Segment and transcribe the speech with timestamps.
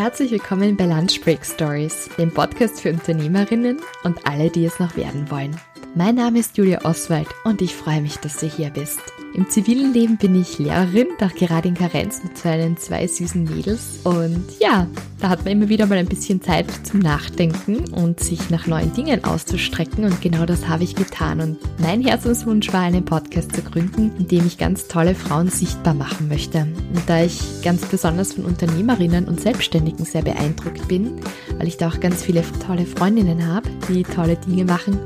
[0.00, 4.96] Herzlich willkommen bei Lunch Break Stories, dem Podcast für Unternehmerinnen und alle, die es noch
[4.96, 5.54] werden wollen.
[5.94, 8.98] Mein Name ist Julia Oswald und ich freue mich, dass du hier bist.
[9.32, 14.00] Im zivilen Leben bin ich Lehrerin, doch gerade in Karenz mit seinen zwei süßen Mädels.
[14.02, 14.88] Und ja,
[15.20, 18.92] da hat man immer wieder mal ein bisschen Zeit zum Nachdenken und sich nach neuen
[18.92, 20.04] Dingen auszustrecken.
[20.04, 21.40] Und genau das habe ich getan.
[21.40, 25.94] Und mein Herzenswunsch war, einen Podcast zu gründen, in dem ich ganz tolle Frauen sichtbar
[25.94, 26.62] machen möchte.
[26.92, 31.20] Und da ich ganz besonders von Unternehmerinnen und Selbstständigen sehr beeindruckt bin,
[31.56, 34.98] weil ich da auch ganz viele tolle Freundinnen habe, die tolle Dinge machen,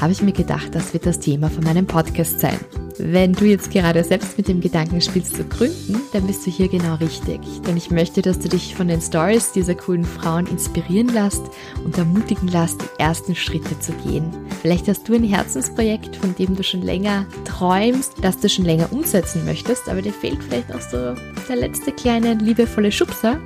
[0.00, 2.58] habe ich mir gedacht, das wird das Thema von meinem Podcast sein.
[3.02, 6.68] Wenn du jetzt gerade selbst mit dem Gedanken spielst zu gründen, dann bist du hier
[6.68, 7.40] genau richtig.
[7.66, 11.42] Denn ich möchte, dass du dich von den Stories dieser coolen Frauen inspirieren lässt
[11.82, 14.30] und ermutigen lässt, die ersten Schritte zu gehen.
[14.60, 18.92] Vielleicht hast du ein Herzensprojekt, von dem du schon länger träumst, das du schon länger
[18.92, 21.14] umsetzen möchtest, aber dir fehlt vielleicht noch so
[21.48, 23.40] der letzte kleine liebevolle Schubser.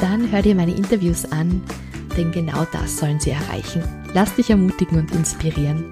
[0.00, 1.62] Dann hör dir meine Interviews an,
[2.16, 3.82] denn genau das sollen sie erreichen.
[4.14, 5.84] Lass dich ermutigen und inspirieren.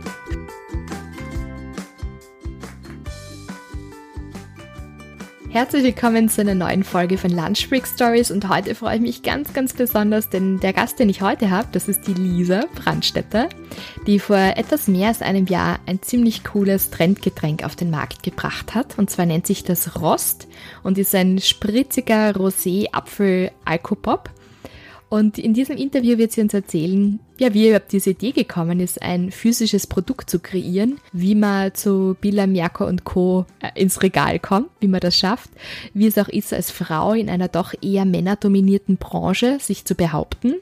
[5.53, 9.23] Herzlich willkommen zu einer neuen Folge von Lunch Break Stories und heute freue ich mich
[9.23, 13.51] ganz, ganz besonders, denn der Gast, den ich heute habe, das ist die Lisa Brandstetter,
[14.07, 18.75] die vor etwas mehr als einem Jahr ein ziemlich cooles Trendgetränk auf den Markt gebracht
[18.75, 18.97] hat.
[18.97, 20.49] Und zwar nennt sich das Rost
[20.83, 24.31] und ist ein spritziger Rosé-Apfel-Alkopop
[25.13, 29.03] und in diesem Interview wird sie uns erzählen, ja, wie überhaupt diese Idee gekommen ist,
[29.03, 33.45] ein physisches Produkt zu kreieren, wie man zu Billa, Merko und Co.
[33.61, 35.51] Äh, ins Regal kommt, wie man das schafft,
[35.93, 40.55] wie es auch ist, als Frau in einer doch eher männerdominierten Branche sich zu behaupten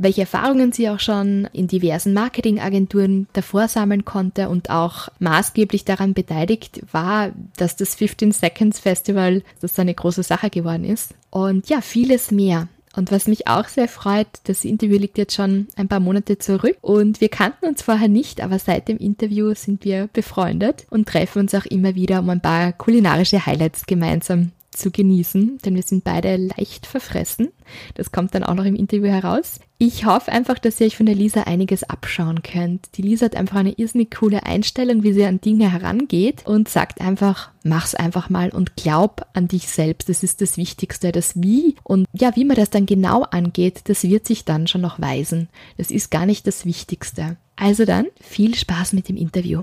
[0.00, 6.14] welche Erfahrungen sie auch schon in diversen Marketingagenturen davor sammeln konnte und auch maßgeblich daran
[6.14, 11.14] beteiligt war, dass das 15 Seconds Festival, das eine große Sache geworden ist.
[11.30, 12.68] Und ja, vieles mehr.
[12.98, 16.76] Und was mich auch sehr freut, das Interview liegt jetzt schon ein paar Monate zurück.
[16.80, 21.38] Und wir kannten uns vorher nicht, aber seit dem Interview sind wir befreundet und treffen
[21.38, 26.04] uns auch immer wieder, um ein paar kulinarische Highlights gemeinsam zu genießen, denn wir sind
[26.04, 27.48] beide leicht verfressen.
[27.94, 29.60] Das kommt dann auch noch im Interview heraus.
[29.80, 32.96] Ich hoffe einfach, dass ihr euch von der Lisa einiges abschauen könnt.
[32.96, 37.00] Die Lisa hat einfach eine irrsinnig coole Einstellung, wie sie an Dinge herangeht und sagt
[37.00, 40.08] einfach, mach's einfach mal und glaub an dich selbst.
[40.08, 41.12] Das ist das Wichtigste.
[41.12, 44.80] Das Wie und ja, wie man das dann genau angeht, das wird sich dann schon
[44.80, 45.48] noch weisen.
[45.76, 47.36] Das ist gar nicht das Wichtigste.
[47.54, 49.62] Also dann viel Spaß mit dem Interview.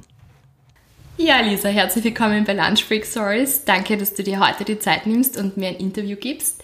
[1.17, 3.63] Ja, Lisa, herzlich willkommen bei Lunch Break Stories.
[3.63, 6.61] Danke, dass du dir heute die Zeit nimmst und mir ein Interview gibst.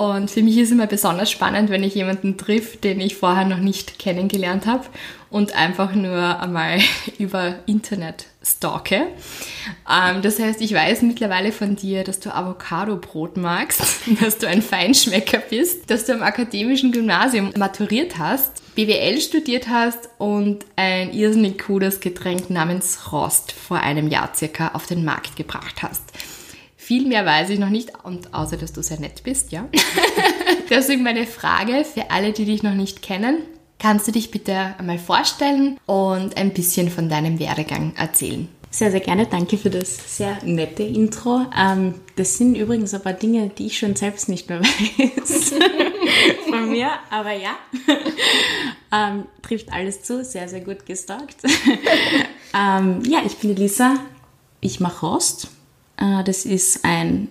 [0.00, 3.58] Und für mich ist immer besonders spannend, wenn ich jemanden triff, den ich vorher noch
[3.58, 4.86] nicht kennengelernt habe
[5.28, 6.78] und einfach nur einmal
[7.18, 9.08] über Internet stalke.
[9.86, 13.82] Ähm, das heißt, ich weiß mittlerweile von dir, dass du Avocado-Brot magst,
[14.22, 20.08] dass du ein Feinschmecker bist, dass du am akademischen Gymnasium maturiert hast, BWL studiert hast
[20.16, 25.82] und ein irrsinnig cooles Getränk namens Rost vor einem Jahr circa auf den Markt gebracht
[25.82, 26.04] hast.
[26.90, 29.68] Viel mehr weiß ich noch nicht, und außer dass du sehr nett bist, ja.
[30.70, 33.44] Deswegen meine Frage für alle, die dich noch nicht kennen.
[33.78, 38.48] Kannst du dich bitte einmal vorstellen und ein bisschen von deinem Werdegang erzählen?
[38.72, 39.26] Sehr, sehr gerne.
[39.26, 41.46] Danke für das sehr nette Intro.
[41.56, 45.54] Ähm, das sind übrigens ein paar Dinge, die ich schon selbst nicht mehr weiß
[46.50, 47.54] von mir, aber ja,
[48.90, 50.24] ähm, trifft alles zu.
[50.24, 51.36] Sehr, sehr gut gestalkt.
[52.52, 53.94] ähm, ja, ich bin Elisa.
[54.60, 55.50] Ich mache Rost.
[56.00, 57.28] Äh, das ist ein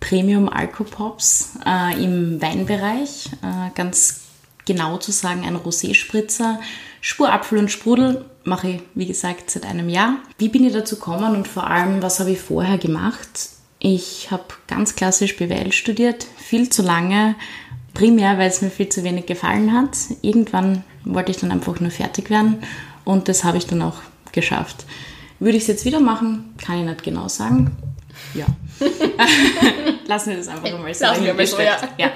[0.00, 3.30] Premium Alkopops äh, im Weinbereich.
[3.42, 4.20] Äh, ganz
[4.64, 6.60] genau zu sagen ein Rosé-Spritzer.
[7.00, 10.18] Spur Apfel und Sprudel mache ich, wie gesagt, seit einem Jahr.
[10.38, 13.50] Wie bin ich dazu gekommen und vor allem, was habe ich vorher gemacht?
[13.78, 17.34] Ich habe ganz klassisch BWL studiert, viel zu lange,
[17.94, 19.96] primär, weil es mir viel zu wenig gefallen hat.
[20.22, 22.62] Irgendwann wollte ich dann einfach nur fertig werden
[23.04, 23.96] und das habe ich dann auch
[24.30, 24.84] geschafft.
[25.40, 26.54] Würde ich es jetzt wieder machen?
[26.58, 27.76] Kann ich nicht genau sagen.
[28.34, 28.46] Ja.
[30.06, 31.06] Lassen wir das einfach mal so.
[31.46, 31.76] So, ja.
[31.98, 32.10] ja.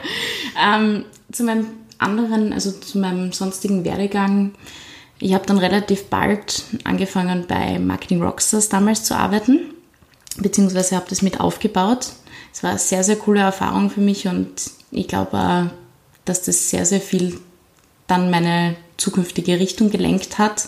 [0.61, 1.67] Ähm, zu meinem
[1.99, 4.53] anderen, also zu meinem sonstigen Werdegang,
[5.19, 9.75] ich habe dann relativ bald angefangen bei Marketing Rockstars damals zu arbeiten,
[10.37, 12.13] beziehungsweise habe das mit aufgebaut.
[12.53, 15.71] Es war eine sehr, sehr coole Erfahrung für mich und ich glaube,
[16.25, 17.39] dass das sehr, sehr viel
[18.07, 20.67] dann meine zukünftige Richtung gelenkt hat.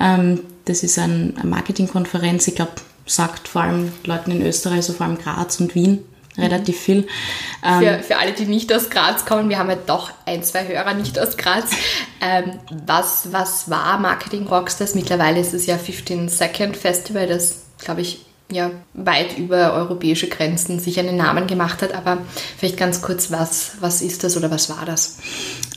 [0.00, 2.72] Ähm, das ist eine Marketingkonferenz, ich glaube,
[3.06, 6.04] sagt vor allem Leuten in Österreich, so vor allem Graz und Wien,
[6.38, 7.06] relativ viel.
[7.62, 10.66] Für, ähm, für alle, die nicht aus Graz kommen, wir haben ja doch ein, zwei
[10.66, 11.70] Hörer nicht aus Graz.
[12.20, 14.94] Ähm, was, was war Marketing Rockstars?
[14.94, 20.78] Mittlerweile ist es ja 15 Second Festival, das, glaube ich, ja, weit über europäische Grenzen
[20.78, 21.94] sich einen Namen gemacht hat.
[21.94, 22.18] Aber
[22.56, 25.18] vielleicht ganz kurz, was, was ist das oder was war das?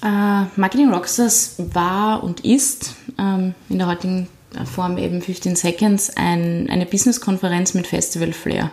[0.04, 4.28] Äh, Marketing Rockstars war und ist ähm, in der heutigen
[4.66, 8.72] Form eben 15 Seconds ein, eine Business-Konferenz mit Festival Flair.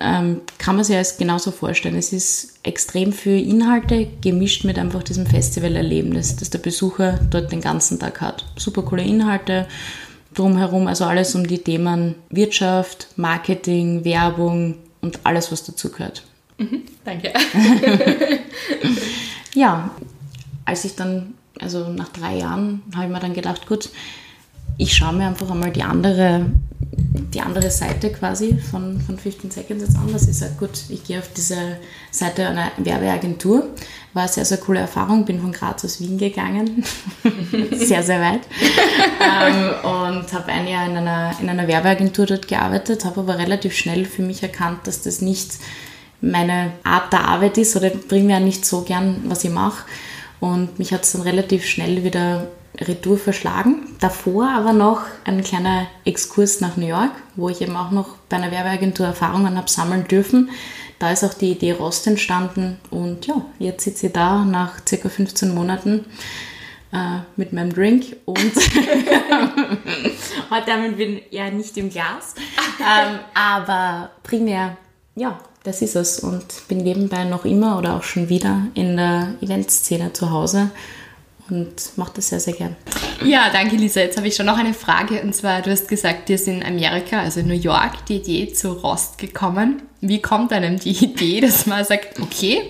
[0.00, 1.96] Ähm, kann man sich als genauso vorstellen.
[1.96, 7.60] Es ist extrem viel Inhalte gemischt mit einfach diesem Festivalerlebnis, das der Besucher dort den
[7.60, 8.44] ganzen Tag hat.
[8.56, 9.66] Super coole Inhalte,
[10.34, 16.22] drumherum, also alles um die Themen Wirtschaft, Marketing, Werbung und alles, was dazu gehört.
[16.58, 17.32] Mhm, danke.
[19.54, 19.90] ja,
[20.64, 23.90] als ich dann, also nach drei Jahren, habe ich mir dann gedacht, gut,
[24.78, 26.46] ich schaue mir einfach einmal die andere,
[27.34, 30.08] die andere Seite quasi von, von 15 Seconds jetzt an.
[30.12, 31.78] Das ist halt gut, ich gehe auf diese
[32.12, 33.70] Seite einer Werbeagentur.
[34.14, 35.24] War eine sehr, sehr coole Erfahrung.
[35.24, 36.84] Bin von Graz aus Wien gegangen.
[37.72, 38.42] sehr, sehr weit.
[39.20, 43.74] ähm, und habe ein Jahr in einer, in einer Werbeagentur dort gearbeitet, habe aber relativ
[43.76, 45.54] schnell für mich erkannt, dass das nicht
[46.20, 49.84] meine Art der Arbeit ist oder primär nicht so gern, was ich mache.
[50.38, 52.46] Und mich hat es dann relativ schnell wieder
[52.80, 53.96] Retour verschlagen.
[54.00, 58.36] Davor aber noch ein kleiner Exkurs nach New York, wo ich eben auch noch bei
[58.36, 60.50] einer Werbeagentur Erfahrungen habe sammeln dürfen.
[60.98, 65.08] Da ist auch die Idee Rost entstanden und ja, jetzt sitze ich da nach circa
[65.08, 66.04] 15 Monaten
[66.92, 68.38] äh, mit meinem Drink und
[70.50, 72.34] heute haben wir ja nicht im Glas,
[72.80, 74.76] ähm, aber primär,
[75.14, 79.34] ja, das ist es und bin nebenbei noch immer oder auch schon wieder in der
[79.40, 80.70] Eventszene zu Hause
[81.50, 82.76] und mache das sehr, sehr gern.
[83.24, 84.00] Ja, danke Lisa.
[84.00, 86.62] Jetzt habe ich schon noch eine Frage und zwar, du hast gesagt, dir ist in
[86.62, 89.82] Amerika, also in New York, die Idee zu Rost gekommen.
[90.00, 92.62] Wie kommt einem die Idee, dass man sagt, okay,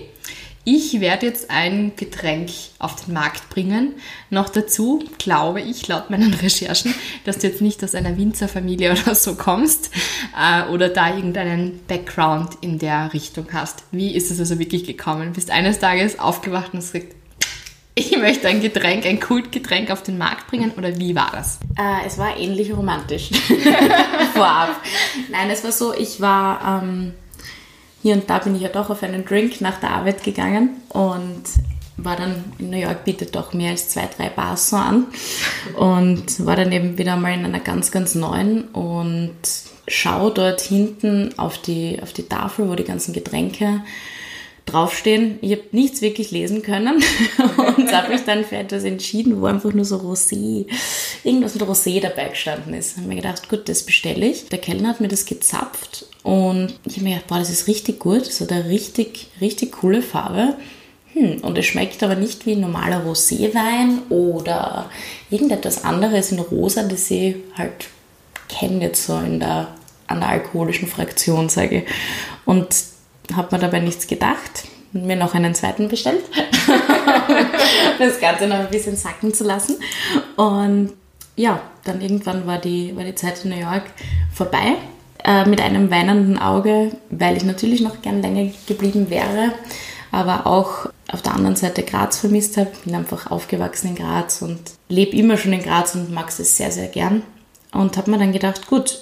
[0.65, 2.49] ich werde jetzt ein Getränk
[2.79, 3.93] auf den Markt bringen.
[4.29, 6.93] Noch dazu glaube ich, laut meinen Recherchen,
[7.25, 9.89] dass du jetzt nicht aus einer Winzerfamilie oder so kommst
[10.37, 13.83] äh, oder da irgendeinen Background in der Richtung hast.
[13.91, 15.33] Wie ist es also wirklich gekommen?
[15.33, 17.15] Bist eines Tages aufgewacht und hast gesagt,
[17.95, 21.59] ich möchte ein Getränk, ein Kultgetränk auf den Markt bringen oder wie war das?
[21.77, 23.29] Äh, es war ähnlich romantisch
[24.33, 24.69] vorab.
[25.31, 27.13] Nein, es war so, ich war ähm,
[28.01, 31.43] hier und da bin ich ja doch auf einen Drink nach der Arbeit gegangen und
[31.97, 35.07] war dann in New York bietet doch mehr als zwei, drei Bars so an
[35.75, 39.37] und war dann eben wieder mal in einer ganz, ganz neuen und
[39.87, 43.81] schau dort hinten auf die, auf die Tafel, wo die ganzen Getränke
[44.71, 45.39] draufstehen.
[45.41, 47.03] Ich habe nichts wirklich lesen können
[47.77, 50.65] und habe mich dann für etwas entschieden, wo einfach nur so Rosé,
[51.23, 52.97] irgendwas mit Rosé dabei gestanden ist.
[52.97, 54.47] Habe mir gedacht, gut, das bestelle ich.
[54.49, 57.99] Der Kellner hat mir das gezapft und ich habe mir gedacht, boah, das ist richtig
[57.99, 58.27] gut.
[58.27, 60.55] Das hat eine richtig, richtig coole Farbe.
[61.13, 64.89] Hm, und es schmeckt aber nicht wie ein normaler Roséwein oder
[65.29, 67.87] irgendetwas anderes in rosa, das ich halt
[68.47, 69.69] kenne jetzt so in der,
[70.07, 71.83] an der alkoholischen Fraktion, sage ich.
[72.45, 72.67] Und
[73.35, 76.23] habe mir dabei nichts gedacht und mir noch einen zweiten bestellt,
[77.99, 79.77] das Ganze noch ein bisschen sacken zu lassen.
[80.35, 80.93] Und
[81.35, 83.83] ja, dann irgendwann war die, war die Zeit in New York
[84.33, 84.75] vorbei
[85.23, 89.53] äh, mit einem weinenden Auge, weil ich natürlich noch gern länger geblieben wäre,
[90.11, 92.71] aber auch auf der anderen Seite Graz vermisst habe.
[92.83, 94.59] Bin einfach aufgewachsen in Graz und
[94.89, 97.21] lebe immer schon in Graz und mag es sehr, sehr gern.
[97.71, 98.99] Und habe mir dann gedacht, gut,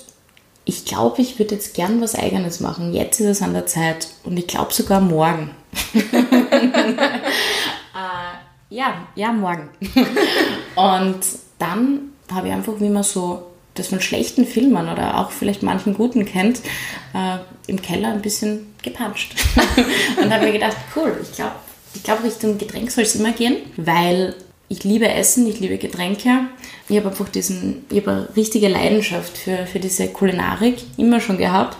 [0.68, 2.94] ich glaube, ich würde jetzt gern was Eigenes machen.
[2.94, 5.52] Jetzt ist es an der Zeit und ich glaube sogar morgen.
[5.94, 6.04] äh,
[8.69, 9.69] ja, ja, morgen.
[10.76, 11.19] und
[11.57, 13.44] dann habe ich einfach, wie man so
[13.76, 16.59] das von schlechten Filmen oder auch vielleicht manchen guten kennt,
[17.14, 19.36] äh, im Keller ein bisschen gepanscht.
[20.21, 21.56] und habe mir gedacht, cool, ich glaube,
[21.94, 24.36] ich glaube, Richtung Getränk soll es immer gehen, weil
[24.69, 26.47] ich liebe Essen, ich liebe Getränke.
[26.90, 31.38] Ich habe einfach diesen, ich habe eine richtige Leidenschaft für, für diese Kulinarik immer schon
[31.38, 31.78] gehabt.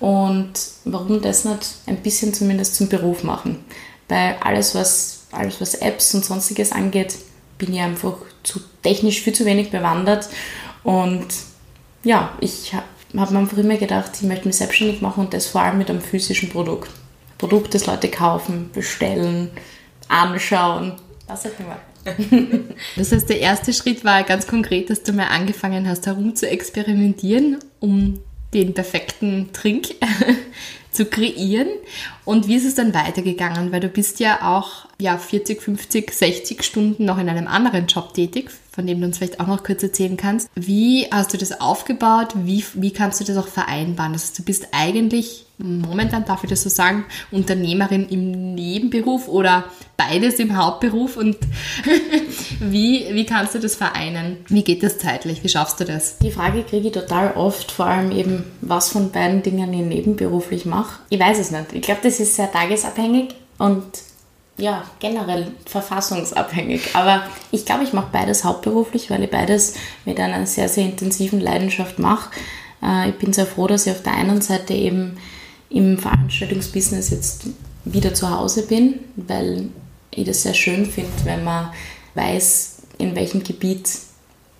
[0.00, 0.52] Und
[0.84, 3.64] warum das nicht ein bisschen zumindest zum Beruf machen?
[4.08, 7.16] Weil alles, was, alles, was Apps und sonstiges angeht,
[7.56, 10.28] bin ich einfach zu technisch viel zu wenig bewandert.
[10.82, 11.26] Und
[12.02, 12.84] ja, ich habe
[13.16, 15.88] hab mir einfach immer gedacht, ich möchte mich selbstständig machen und das vor allem mit
[15.88, 16.90] einem physischen Produkt.
[17.38, 19.50] Produkt, das Leute kaufen, bestellen,
[20.08, 20.92] anschauen,
[21.26, 21.78] was auch immer.
[22.96, 26.48] Das heißt, der erste Schritt war ganz konkret, dass du mal angefangen hast, herum zu
[26.48, 28.20] experimentieren, um
[28.52, 29.88] den perfekten Trink
[30.90, 31.68] zu kreieren.
[32.24, 33.72] Und wie ist es dann weitergegangen?
[33.72, 38.14] Weil du bist ja auch ja, 40, 50, 60 Stunden noch in einem anderen Job
[38.14, 40.48] tätig, von dem du uns vielleicht auch noch kurz erzählen kannst.
[40.54, 42.28] Wie hast du das aufgebaut?
[42.34, 44.12] Wie, wie kannst du das auch vereinbaren?
[44.12, 49.64] Das du bist eigentlich momentan, darf ich das so sagen, Unternehmerin im Nebenberuf oder
[49.96, 51.36] beides im Hauptberuf und
[52.60, 54.38] wie, wie kannst du das vereinen?
[54.48, 55.44] Wie geht das zeitlich?
[55.44, 56.18] Wie schaffst du das?
[56.18, 60.64] Die Frage kriege ich total oft, vor allem eben, was von beiden Dingen ich nebenberuflich
[60.64, 61.00] mache.
[61.10, 61.72] Ich weiß es nicht.
[61.72, 63.84] Ich glaube, das ist sehr tagesabhängig und
[64.56, 66.94] ja, generell verfassungsabhängig.
[66.94, 71.40] Aber ich glaube, ich mache beides hauptberuflich, weil ich beides mit einer sehr, sehr intensiven
[71.40, 72.30] Leidenschaft mache.
[72.82, 75.16] Äh, ich bin sehr froh, dass ich auf der einen Seite eben
[75.70, 77.46] im Veranstaltungsbusiness jetzt
[77.84, 79.68] wieder zu Hause bin, weil
[80.10, 81.70] ich das sehr schön finde, wenn man
[82.14, 83.90] weiß, in welchem Gebiet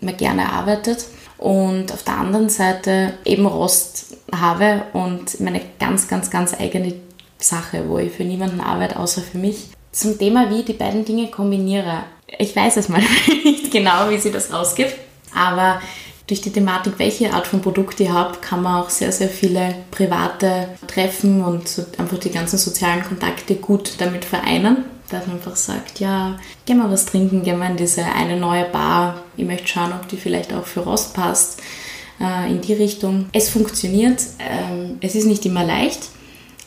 [0.00, 1.06] man gerne arbeitet.
[1.38, 6.94] Und auf der anderen Seite eben Rost habe und meine ganz, ganz, ganz eigene
[7.38, 9.73] Sache, wo ich für niemanden arbeite, außer für mich.
[9.94, 12.02] Zum Thema, wie ich die beiden Dinge kombiniere.
[12.36, 13.00] Ich weiß es mal
[13.44, 14.94] nicht genau, wie sie das ausgibt,
[15.32, 15.80] aber
[16.26, 19.72] durch die Thematik, welche Art von Produkt ich habe, kann man auch sehr, sehr viele
[19.92, 24.78] private Treffen und einfach die ganzen sozialen Kontakte gut damit vereinen.
[25.10, 28.64] Dass man einfach sagt, ja, gehen wir was trinken, gehen wir in diese eine neue
[28.64, 29.22] Bar.
[29.36, 31.60] Ich möchte schauen, ob die vielleicht auch für Rost passt,
[32.20, 33.26] äh, in die Richtung.
[33.32, 34.20] Es funktioniert.
[34.40, 36.08] Ähm, es ist nicht immer leicht,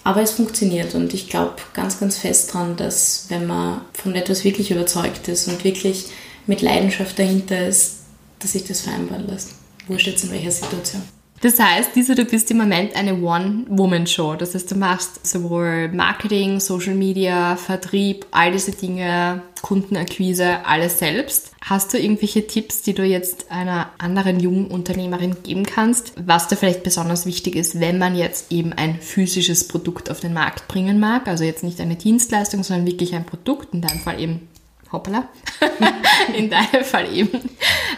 [0.07, 4.45] aber es funktioniert und ich glaube ganz, ganz fest daran, dass wenn man von etwas
[4.45, 6.05] wirklich überzeugt ist und wirklich
[6.45, 7.97] mit Leidenschaft dahinter ist,
[8.39, 9.49] dass sich das vereinbaren lässt.
[9.89, 11.01] Wurscht jetzt in welcher Situation.
[11.39, 14.35] Das heißt, Lisa, du bist im Moment eine One-Woman-Show.
[14.35, 21.51] Das heißt, du machst sowohl Marketing, Social Media, Vertrieb, all diese Dinge, Kundenakquise, alles selbst.
[21.63, 26.55] Hast du irgendwelche Tipps, die du jetzt einer anderen jungen Unternehmerin geben kannst, was da
[26.55, 30.99] vielleicht besonders wichtig ist, wenn man jetzt eben ein physisches Produkt auf den Markt bringen
[30.99, 31.27] mag?
[31.27, 34.47] Also jetzt nicht eine Dienstleistung, sondern wirklich ein Produkt, in deinem Fall eben,
[34.91, 35.27] hoppala,
[36.35, 37.29] in deinem Fall eben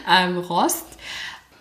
[0.09, 0.98] ähm, Rost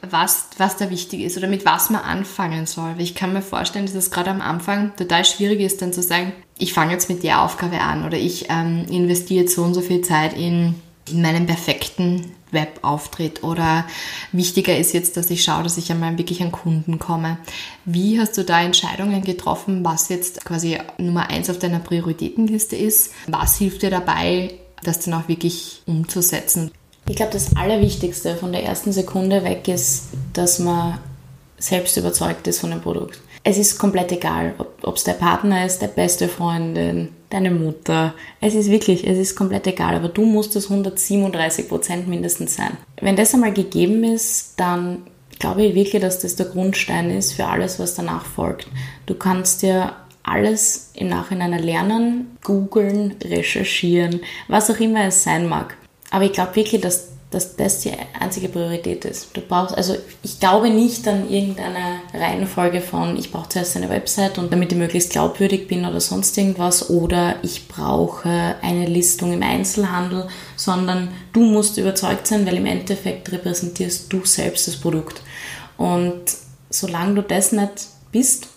[0.03, 2.93] was, was da wichtig ist oder mit was man anfangen soll.
[2.95, 6.03] Weil ich kann mir vorstellen, dass es gerade am Anfang total schwierig ist, dann zu
[6.03, 9.75] sagen, ich fange jetzt mit der Aufgabe an oder ich ähm, investiere jetzt so und
[9.75, 10.75] so viel Zeit in,
[11.09, 13.85] in meinen perfekten Webauftritt oder
[14.33, 17.39] wichtiger ist jetzt, dass ich schaue, dass ich einmal wirklich an Kunden komme.
[17.85, 23.13] Wie hast du da Entscheidungen getroffen, was jetzt quasi Nummer eins auf deiner Prioritätenliste ist?
[23.27, 26.71] Was hilft dir dabei, das dann auch wirklich umzusetzen?
[27.09, 30.99] Ich glaube, das Allerwichtigste von der ersten Sekunde weg ist, dass man
[31.57, 33.21] selbst überzeugt ist von dem Produkt.
[33.45, 38.15] Es ist komplett egal, ob es der Partner ist, der beste Freundin, deine Mutter.
[38.41, 42.77] Es ist wirklich, es ist komplett egal, aber du musst es 137 Prozent mindestens sein.
[43.01, 45.05] Wenn das einmal gegeben ist, dann
[45.39, 48.69] glaube ich wirklich, dass das der Grundstein ist für alles, was danach folgt.
[49.07, 55.78] Du kannst dir alles im Nachhinein lernen, googeln, recherchieren, was auch immer es sein mag.
[56.11, 59.29] Aber ich glaube wirklich, dass, dass das die einzige Priorität ist.
[59.35, 64.39] Du brauchst, also ich glaube nicht an irgendeine Reihenfolge von, ich brauche zuerst eine Website
[64.39, 69.43] und damit ich möglichst glaubwürdig bin oder sonst irgendwas oder ich brauche eine Listung im
[69.43, 75.21] Einzelhandel, sondern du musst überzeugt sein, weil im Endeffekt repräsentierst du selbst das Produkt.
[75.77, 76.23] Und
[76.71, 78.49] solange du das nicht bist,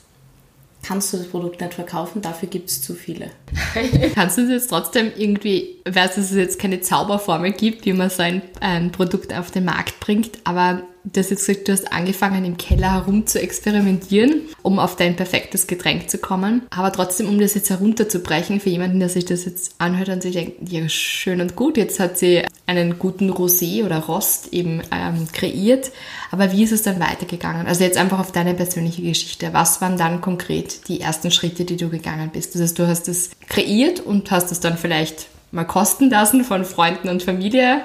[0.83, 3.31] kannst du das Produkt nicht verkaufen, dafür gibt es zu viele.
[4.15, 8.09] kannst du es jetzt trotzdem irgendwie, weiß, dass es jetzt keine Zauberformel gibt, wie man
[8.09, 11.91] so ein, ein Produkt auf den Markt bringt, aber du hast jetzt gesagt, du hast
[11.91, 16.63] angefangen im Keller herum zu experimentieren, um auf dein perfektes Getränk zu kommen.
[16.69, 20.33] Aber trotzdem, um das jetzt herunterzubrechen, für jemanden, der sich das jetzt anhört und sich
[20.33, 25.27] denkt, ja, schön und gut, jetzt hat sie einen guten Rosé oder Rost eben ähm,
[25.31, 25.91] kreiert.
[26.31, 27.67] Aber wie ist es dann weitergegangen?
[27.67, 29.49] Also jetzt einfach auf deine persönliche Geschichte.
[29.53, 32.55] Was waren dann konkret die ersten Schritte, die du gegangen bist?
[32.55, 36.63] Das heißt, du hast es kreiert und hast es dann vielleicht mal kosten lassen von
[36.63, 37.81] Freunden und Familie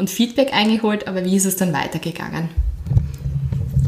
[0.00, 2.48] und Feedback eingeholt, aber wie ist es dann weitergegangen?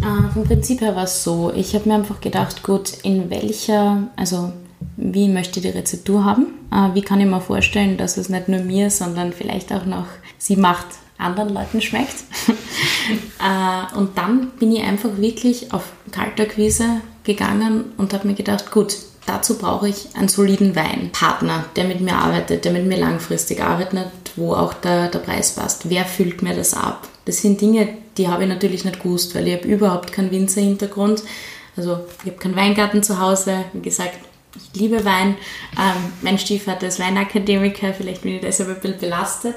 [0.03, 4.09] Äh, vom Prinzip her war es so, ich habe mir einfach gedacht, gut, in welcher,
[4.15, 4.53] also
[4.97, 6.47] wie möchte die Rezeptur haben?
[6.71, 10.07] Äh, wie kann ich mir vorstellen, dass es nicht nur mir, sondern vielleicht auch noch
[10.39, 10.87] sie macht,
[11.19, 12.25] anderen Leuten schmeckt?
[13.39, 18.97] äh, und dann bin ich einfach wirklich auf Kaltakquise gegangen und habe mir gedacht, gut,
[19.27, 24.11] Dazu brauche ich einen soliden Weinpartner, der mit mir arbeitet, der mit mir langfristig arbeitet,
[24.37, 25.89] wo auch der, der Preis passt.
[25.89, 27.07] Wer füllt mir das ab?
[27.25, 27.89] Das sind Dinge,
[28.19, 31.23] die habe ich natürlich nicht gewusst, weil ich habe überhaupt keinen Winzerhintergrund.
[31.77, 33.65] Also ich habe keinen Weingarten zu Hause.
[33.73, 34.19] Wie gesagt,
[34.57, 35.37] ich liebe Wein.
[35.79, 39.57] Ähm, mein Stiefvater ist Weinakademiker, vielleicht bin ich deshalb ein bisschen belastet.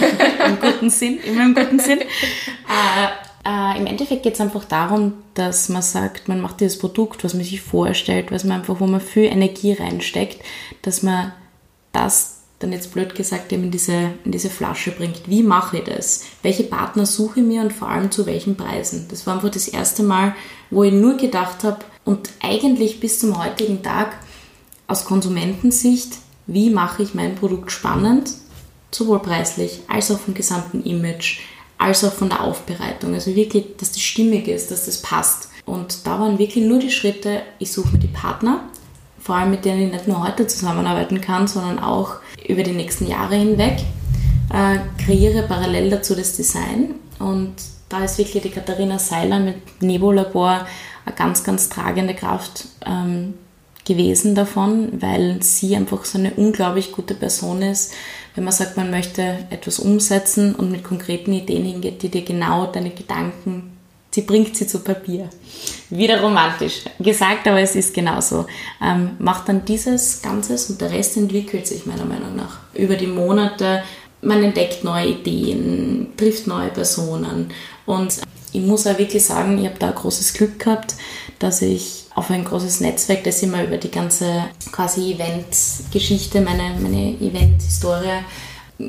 [0.46, 2.00] Im guten Sinn, immer im guten Sinn.
[2.00, 3.08] Äh,
[3.46, 7.34] äh, Im Endeffekt geht es einfach darum, dass man sagt, man macht dieses Produkt, was
[7.34, 10.42] man sich vorstellt, was man einfach, wo man viel Energie reinsteckt,
[10.82, 11.32] dass man
[11.92, 15.28] das dann jetzt blöd gesagt eben in diese, in diese Flasche bringt.
[15.28, 16.24] Wie mache ich das?
[16.42, 19.06] Welche Partner suche ich mir und vor allem zu welchen Preisen?
[19.10, 20.34] Das war einfach das erste Mal,
[20.70, 24.16] wo ich nur gedacht habe und eigentlich bis zum heutigen Tag
[24.86, 28.30] aus Konsumentensicht wie mache ich mein Produkt spannend,
[28.90, 31.40] sowohl preislich als auch vom gesamten Image,
[31.78, 33.14] als auch von der Aufbereitung.
[33.14, 35.48] Also wirklich, dass das stimmig ist, dass das passt.
[35.66, 38.60] Und da waren wirklich nur die Schritte, ich suche mir die Partner,
[39.18, 42.16] vor allem mit denen ich nicht nur heute zusammenarbeiten kann, sondern auch
[42.46, 43.78] über die nächsten Jahre hinweg,
[44.52, 47.54] äh, kreiere parallel dazu das Design und
[47.88, 50.66] da ist wirklich die Katharina Seiler mit Nebo-Labor
[51.06, 53.34] eine ganz, ganz tragende Kraft ähm,
[53.84, 57.92] gewesen davon, weil sie einfach so eine unglaublich gute Person ist,
[58.34, 62.66] wenn man sagt, man möchte etwas umsetzen und mit konkreten Ideen hingeht, die dir genau
[62.66, 63.76] deine Gedanken,
[64.10, 65.28] sie bringt sie zu Papier.
[65.90, 68.46] Wieder romantisch gesagt, aber es ist genauso.
[68.82, 73.06] Ähm, macht dann dieses Ganzes und der Rest entwickelt sich meiner Meinung nach über die
[73.06, 73.82] Monate.
[74.20, 77.50] Man entdeckt neue Ideen, trifft neue Personen
[77.86, 78.20] und
[78.52, 80.94] ich muss auch wirklich sagen, ich habe da großes Glück gehabt,
[81.40, 86.74] dass ich auf ein großes Netzwerk, das ich mal über die ganze quasi Event-Geschichte, meine,
[86.80, 88.20] meine Event-Historie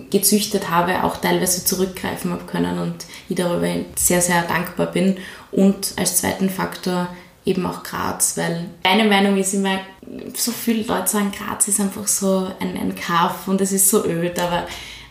[0.10, 5.18] gezüchtet habe, auch teilweise zurückgreifen habe können und ich darüber sehr, sehr dankbar bin.
[5.52, 7.08] Und als zweiten Faktor
[7.46, 9.80] eben auch Graz, weil meine Meinung ist immer,
[10.36, 14.06] so viele Leute sagen, Graz ist einfach so ein, ein Kaff und es ist so
[14.06, 14.66] öd, aber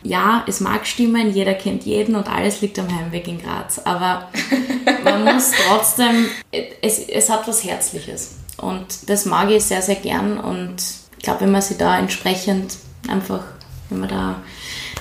[0.05, 4.29] ja, es mag stimmen, jeder kennt jeden und alles liegt am Heimweg in Graz, aber
[5.05, 6.27] man muss trotzdem,
[6.83, 10.77] es, es hat was Herzliches und das mag ich sehr, sehr gern und
[11.17, 12.77] ich glaube, wenn man sich da entsprechend
[13.09, 13.43] einfach,
[13.89, 14.43] wenn man da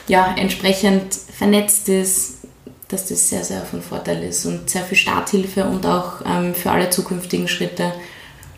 [0.07, 2.39] ja, entsprechend vernetzt ist,
[2.88, 6.72] dass das sehr, sehr von Vorteil ist und sehr viel Starthilfe und auch ähm, für
[6.72, 7.91] alle zukünftigen Schritte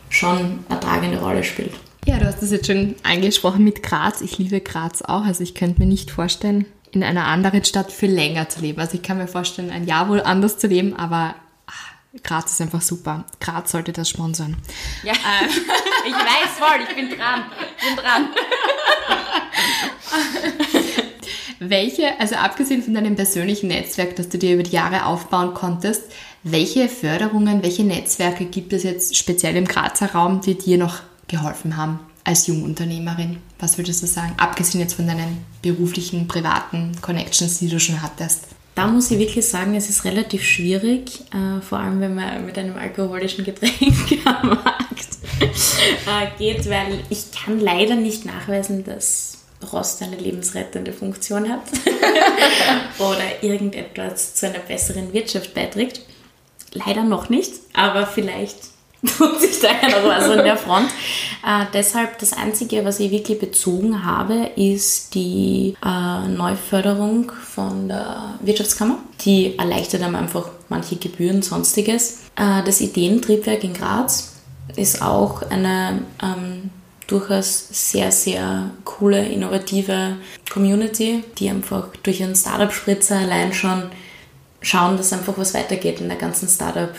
[0.10, 1.74] schon eine tragende Rolle spielt.
[2.06, 4.22] Ja, du hast das jetzt schon angesprochen mit Graz.
[4.22, 5.26] Ich liebe Graz auch.
[5.26, 8.80] Also ich könnte mir nicht vorstellen, in einer anderen Stadt für länger zu leben.
[8.80, 11.34] Also ich kann mir vorstellen, ein Jahr wohl anders zu leben, aber
[11.66, 11.94] ach,
[12.24, 13.26] Graz ist einfach super.
[13.40, 14.56] Graz sollte das sponsern.
[15.04, 15.50] Ja, ähm.
[16.08, 17.46] ich weiß voll, ich bin dran.
[17.80, 18.28] Ich bin dran.
[21.70, 26.04] welche, also abgesehen von deinem persönlichen Netzwerk, das du dir über die Jahre aufbauen konntest,
[26.44, 31.78] welche Förderungen, welche Netzwerke gibt es jetzt speziell im Grazer Raum, die dir noch geholfen
[31.78, 33.38] haben als Jungunternehmerin?
[33.60, 38.48] Was würdest du sagen, abgesehen jetzt von deinen beruflichen, privaten Connections, die du schon hattest?
[38.76, 42.58] Da muss ich wirklich sagen, es ist relativ schwierig, äh, vor allem wenn man mit
[42.58, 43.74] einem alkoholischen Getränk
[44.26, 45.08] am Markt
[45.40, 49.38] äh, geht, weil ich kann leider nicht nachweisen, dass
[49.72, 51.62] Rost eine lebensrettende Funktion hat
[53.00, 56.02] oder irgendetwas zu einer besseren Wirtschaft beiträgt.
[56.74, 58.58] Leider noch nicht, aber vielleicht
[59.06, 60.90] tut sich da ja noch was an der Front.
[61.46, 68.36] Äh, deshalb das Einzige, was ich wirklich bezogen habe, ist die äh, Neuförderung von der
[68.42, 68.98] Wirtschaftskammer.
[69.22, 72.22] Die erleichtert einem einfach manche Gebühren, sonstiges.
[72.36, 74.34] Äh, das Ideentriebwerk in Graz
[74.76, 76.72] ist auch eine ähm,
[77.08, 80.18] durchaus sehr, sehr coole, innovative
[80.52, 83.84] Community, die einfach durch ihren Startup-Spritzer allein schon
[84.62, 86.96] schauen, dass einfach was weitergeht in der ganzen Startup-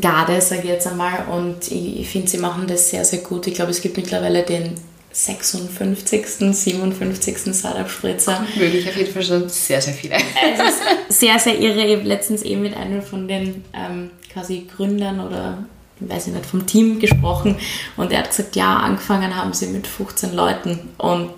[0.00, 1.26] Garde, sage ich jetzt einmal.
[1.30, 3.46] Und ich, ich finde, sie machen das sehr, sehr gut.
[3.46, 4.74] Ich glaube, es gibt mittlerweile den
[5.12, 7.54] 56., 57.
[7.54, 8.46] Startup-Spritzer.
[8.56, 10.16] Möglich, auf jeden Fall schon sehr, sehr viele.
[10.52, 10.60] Es
[11.08, 11.84] ist sehr, sehr irre.
[11.84, 15.64] Ich habe letztens eben mit einem von den ähm, quasi Gründern oder
[16.00, 17.56] weiß ich nicht, vom Team gesprochen
[17.96, 21.32] und er hat gesagt, ja, angefangen haben sie mit 15 Leuten und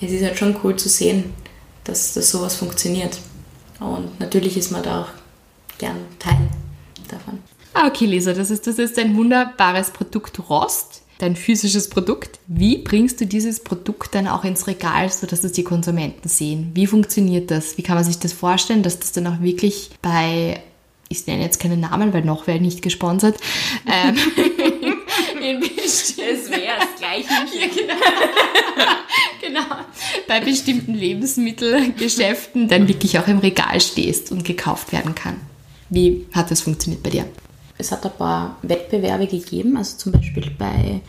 [0.00, 1.32] es ist halt schon cool zu sehen,
[1.84, 3.18] dass, dass sowas funktioniert.
[3.78, 6.48] Und natürlich ist man da auch gern Teil
[7.08, 7.38] davon.
[7.72, 12.40] Ah, okay, Lisa, das ist, das ist ein wunderbares Produkt Rost, dein physisches Produkt.
[12.46, 16.72] Wie bringst du dieses Produkt dann auch ins Regal, sodass es die Konsumenten sehen?
[16.74, 17.78] Wie funktioniert das?
[17.78, 20.60] Wie kann man sich das vorstellen, dass das dann auch wirklich bei,
[21.08, 23.36] ich nenne jetzt keinen Namen, weil noch wäre nicht gesponsert,
[23.86, 24.16] ähm,
[25.40, 27.28] es wäre das gleiche.
[27.60, 29.60] Ja, genau.
[29.62, 29.76] genau.
[30.26, 35.36] Bei bestimmten Lebensmittelgeschäften dann wirklich auch im Regal stehst und gekauft werden kann.
[35.88, 37.26] Wie hat das funktioniert bei dir?
[37.80, 41.00] Es hat ein paar Wettbewerbe gegeben, also zum Beispiel bei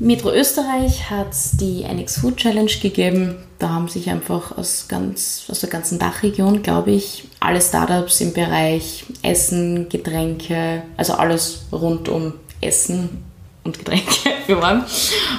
[0.00, 3.36] Metro Österreich hat es die NX Food Challenge gegeben.
[3.60, 8.32] Da haben sich einfach aus, ganz, aus der ganzen Dachregion, glaube ich, alle Startups im
[8.32, 13.22] Bereich Essen, Getränke, also alles rund um Essen
[13.62, 14.84] und Getränke beworben.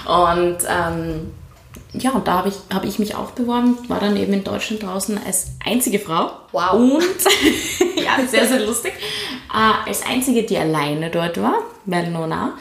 [0.05, 1.31] Und ähm,
[1.93, 4.83] ja, und da habe ich, hab ich mich auch beworben, war dann eben in Deutschland
[4.83, 6.31] draußen als einzige Frau.
[6.51, 6.73] Wow.
[6.73, 7.03] Und,
[8.03, 8.93] ja, sehr, sehr lustig,
[9.55, 12.53] äh, als einzige, die alleine dort war, weil Nona,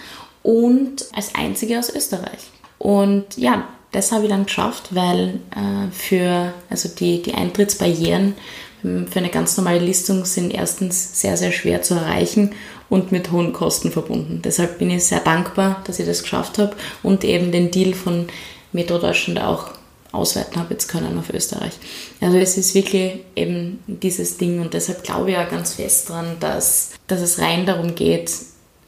[0.43, 2.51] und als einzige aus Österreich.
[2.79, 8.35] Und ja, das habe ich dann geschafft, weil äh, für also die, die Eintrittsbarrieren
[8.85, 12.53] ähm, für eine ganz normale Listung sind erstens sehr, sehr schwer zu erreichen
[12.91, 14.43] und mit hohen Kosten verbunden.
[14.45, 18.27] Deshalb bin ich sehr dankbar, dass ich das geschafft habe und eben den Deal von
[18.73, 19.71] Metro Deutschland auch
[20.15, 21.73] ausweiten habe jetzt können auf Österreich.
[22.21, 26.37] Also es ist wirklich eben dieses Ding und deshalb glaube ich auch ganz fest dran,
[26.41, 28.33] dass, dass es rein darum geht,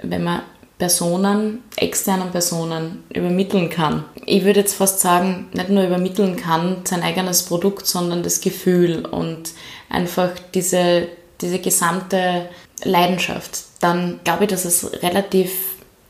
[0.03, 0.43] wenn man
[0.79, 4.05] Personen, externen Personen übermitteln kann.
[4.27, 9.07] Ich würde jetzt fast sagen, nicht nur übermitteln kann sein eigenes Produkt, sondern das Gefühl
[9.07, 9.53] und
[9.89, 11.09] einfach diese,
[11.41, 12.51] diese gesamte
[12.85, 13.61] Leidenschaft.
[13.81, 15.51] Dann glaube ich, dass es relativ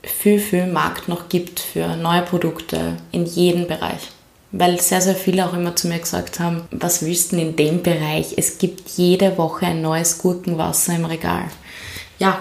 [0.03, 4.09] viel, viel Markt noch gibt für neue Produkte in jedem Bereich.
[4.53, 7.57] Weil sehr, sehr viele auch immer zu mir gesagt haben, was willst du denn in
[7.57, 8.35] dem Bereich?
[8.37, 11.47] Es gibt jede Woche ein neues Gurkenwasser im Regal.
[12.19, 12.39] Ja,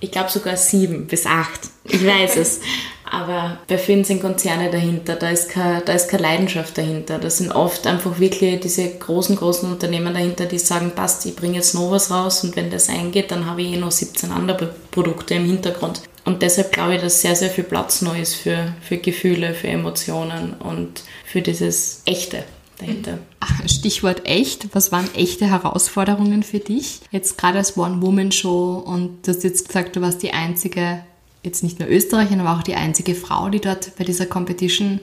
[0.00, 1.60] ich glaube sogar sieben bis acht.
[1.84, 2.60] Ich weiß es.
[3.12, 7.18] Aber bei vielen sind Konzerne dahinter, da ist, keine, da ist keine Leidenschaft dahinter.
[7.18, 11.56] Da sind oft einfach wirklich diese großen, großen Unternehmen dahinter, die sagen, passt, ich bringe
[11.56, 14.74] jetzt noch was raus und wenn das eingeht, dann habe ich eh noch 17 andere
[14.90, 16.00] Produkte im Hintergrund.
[16.24, 19.68] Und deshalb glaube ich, dass sehr, sehr viel Platz neu ist für, für Gefühle, für
[19.68, 22.44] Emotionen und für dieses Echte
[22.78, 23.18] dahinter.
[23.66, 24.74] Stichwort echt.
[24.74, 27.00] Was waren echte Herausforderungen für dich?
[27.10, 31.04] Jetzt gerade als One-Woman-Show und du hast jetzt gesagt, du warst die einzige,
[31.42, 35.00] jetzt nicht nur Österreicherin, aber auch die einzige Frau, die dort bei dieser Competition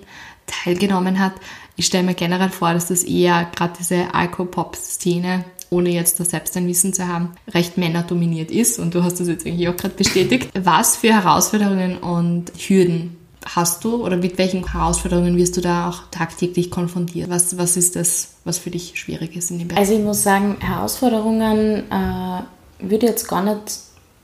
[0.47, 1.33] teilgenommen hat.
[1.75, 6.55] Ich stelle mir generell vor, dass das eher gerade diese Alko-Pop-Szene ohne jetzt da selbst
[6.57, 8.79] ein Wissen zu haben, recht männerdominiert ist.
[8.79, 10.49] Und du hast das jetzt eigentlich auch gerade bestätigt.
[10.59, 16.01] Was für Herausforderungen und Hürden hast du oder mit welchen Herausforderungen wirst du da auch
[16.11, 17.29] tagtäglich konfrontiert?
[17.29, 19.79] Was, was ist das, was für dich schwierig ist in dem Bereich?
[19.79, 22.41] Also ich muss sagen, Herausforderungen äh,
[22.79, 23.79] würde jetzt gar nicht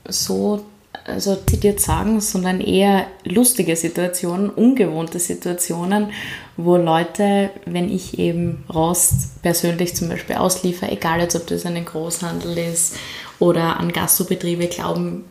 [0.08, 0.64] so
[1.06, 6.08] also zitiert sagen, sondern eher lustige Situationen, ungewohnte Situationen,
[6.56, 11.84] wo Leute, wenn ich eben Rost persönlich zum Beispiel ausliefer, egal jetzt ob das ein
[11.84, 12.96] Großhandel ist
[13.38, 15.24] oder an Gastrobetriebe, glauben,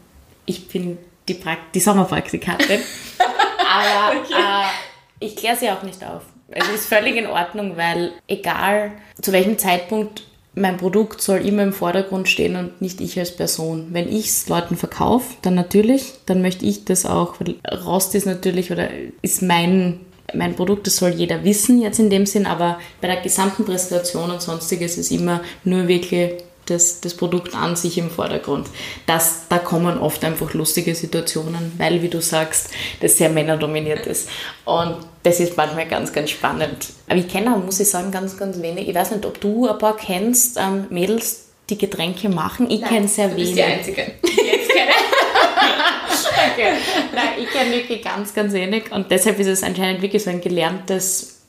[0.46, 2.82] ich bin die, Prakt die Sommerpraktikantin.
[3.20, 4.34] Aber okay.
[4.34, 6.22] äh, ich kläre sie auch nicht auf.
[6.50, 11.74] Es ist völlig in Ordnung, weil egal zu welchem Zeitpunkt mein Produkt soll immer im
[11.74, 13.88] Vordergrund stehen und nicht ich als Person.
[13.92, 18.26] Wenn ich es Leuten verkaufe, dann natürlich, dann möchte ich das auch, weil Rost ist
[18.26, 18.90] natürlich oder
[19.22, 20.00] ist mein,
[20.34, 24.32] mein Produkt, das soll jeder wissen jetzt in dem Sinn, aber bei der gesamten Präsentation
[24.32, 26.32] und sonstiges ist immer nur wirklich
[26.66, 28.68] das, das Produkt an sich im Vordergrund.
[29.06, 32.70] Das, da kommen oft einfach lustige Situationen, weil, wie du sagst,
[33.02, 34.30] das sehr männerdominiert ist.
[34.66, 36.88] Und das ist manchmal ganz, ganz spannend.
[37.08, 38.88] Aber ich kenne auch, muss ich sagen, ganz, ganz wenig.
[38.88, 42.70] Ich weiß nicht, ob du ein paar kennst, ähm, Mädels, die Getränke machen.
[42.70, 43.56] Ich kenne sehr du wenig.
[43.56, 44.02] Bist die Einzige.
[44.24, 44.92] Jetzt kenne
[45.56, 46.74] okay.
[47.14, 48.92] Nein, ich kenne wirklich ganz, ganz wenig.
[48.92, 51.42] Und deshalb ist es anscheinend wirklich so ein gelerntes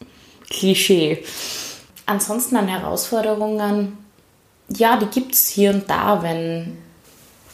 [0.50, 1.24] Klischee.
[2.06, 3.98] Ansonsten an Herausforderungen
[4.68, 6.78] ja, die gibt es hier und da, wenn.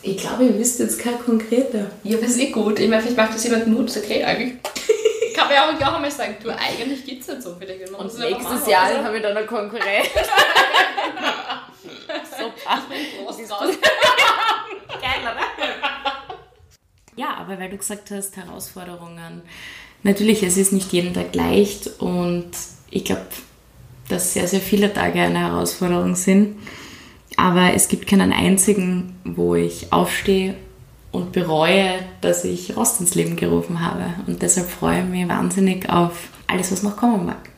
[0.02, 1.90] Ich glaube, ihr wisst jetzt kein konkreter.
[2.02, 2.80] Ja, das ist eh gut.
[2.80, 4.54] Ich meine, vielleicht macht das jemand Mut, okay eigentlich.
[5.34, 7.74] Kann man ja auch, auch einmal sagen, du, eigentlich gibt es nicht so viele.
[7.86, 9.04] Und und nächstes Jahr also.
[9.04, 10.08] habe ich dann eine Konkurrenz.
[12.38, 12.82] Super.
[15.00, 16.11] Geil, oder?
[17.16, 19.42] Ja, aber weil du gesagt hast, Herausforderungen.
[20.02, 22.50] Natürlich, es ist nicht jeden Tag leicht und
[22.90, 23.26] ich glaube,
[24.08, 26.56] dass sehr, sehr viele Tage eine Herausforderung sind.
[27.36, 30.54] Aber es gibt keinen einzigen, wo ich aufstehe
[31.12, 34.14] und bereue, dass ich Rost ins Leben gerufen habe.
[34.26, 37.50] Und deshalb freue ich mich wahnsinnig auf alles, was noch kommen mag.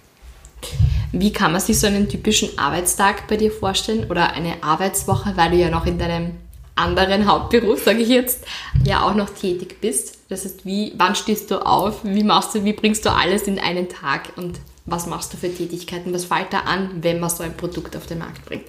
[1.13, 5.51] Wie kann man sich so einen typischen Arbeitstag bei dir vorstellen oder eine Arbeitswoche, weil
[5.53, 6.33] du ja noch in deinem
[6.77, 8.45] anderen Hauptberuf, sage ich jetzt,
[8.85, 10.19] ja auch noch tätig bist.
[10.29, 12.05] Das heißt, wie, wann stehst du auf?
[12.05, 15.53] Wie machst du, wie bringst du alles in einen Tag und was machst du für
[15.53, 16.13] Tätigkeiten?
[16.13, 18.65] Was fällt da an, wenn man so ein Produkt auf den Markt bringt?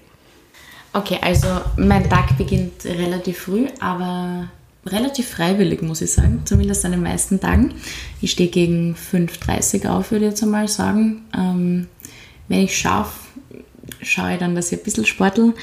[0.93, 4.47] Okay, also mein Tag beginnt relativ früh, aber
[4.85, 7.73] relativ freiwillig, muss ich sagen, zumindest an den meisten Tagen.
[8.21, 11.25] Ich stehe gegen 5.30 Uhr auf, würde ich jetzt einmal sagen.
[11.35, 11.87] Ähm,
[12.47, 13.19] wenn ich schaffe,
[14.01, 15.53] schaue ich dann, dass ich ein bisschen sportel.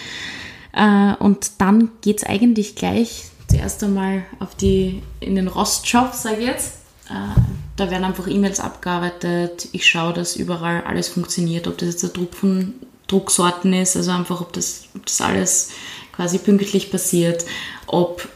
[0.72, 6.40] Äh, und dann geht es eigentlich gleich zuerst einmal auf die, in den Rostshop, sage
[6.40, 6.78] ich jetzt.
[7.08, 7.40] Äh,
[7.76, 9.68] da werden einfach E-Mails abgearbeitet.
[9.72, 12.74] Ich schaue, dass überall alles funktioniert, ob das jetzt der Tropfen
[13.08, 15.70] Drucksorten ist, also einfach, ob das, ob das alles
[16.12, 17.44] quasi pünktlich passiert,
[17.86, 18.26] ob